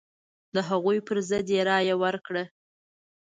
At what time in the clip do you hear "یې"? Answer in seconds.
1.55-1.61